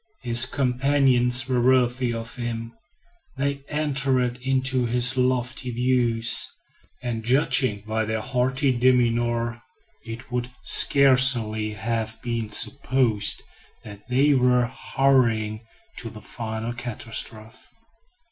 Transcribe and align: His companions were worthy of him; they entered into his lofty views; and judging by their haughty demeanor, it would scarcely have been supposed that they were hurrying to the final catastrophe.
His 0.23 0.47
companions 0.47 1.47
were 1.47 1.61
worthy 1.61 2.11
of 2.11 2.35
him; 2.35 2.73
they 3.37 3.61
entered 3.69 4.39
into 4.41 4.87
his 4.87 5.15
lofty 5.15 5.69
views; 5.69 6.51
and 7.03 7.23
judging 7.23 7.81
by 7.85 8.05
their 8.05 8.19
haughty 8.19 8.71
demeanor, 8.75 9.61
it 10.03 10.31
would 10.31 10.49
scarcely 10.63 11.73
have 11.73 12.19
been 12.23 12.49
supposed 12.49 13.43
that 13.83 14.07
they 14.09 14.33
were 14.33 14.65
hurrying 14.65 15.67
to 15.97 16.09
the 16.09 16.21
final 16.23 16.73
catastrophe. 16.73 17.67